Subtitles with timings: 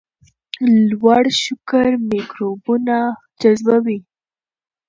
[0.89, 2.97] لوړ شکر میکروبونه
[3.41, 3.99] جذبوي.